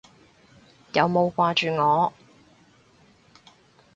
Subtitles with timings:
[0.93, 2.11] 有冇掛住我？